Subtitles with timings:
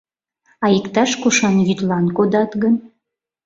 [0.63, 2.75] А иктаж-кушан йӱдлан кодат гын?